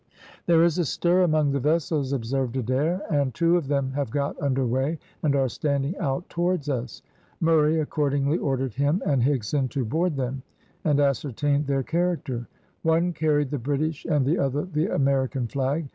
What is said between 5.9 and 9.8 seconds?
out towards us." Murray accordingly ordered him and Higson